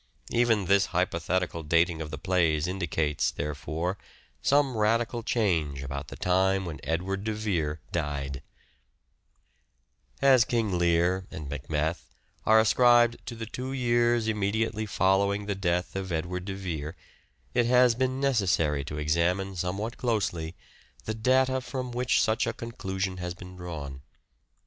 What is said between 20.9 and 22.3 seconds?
the data from which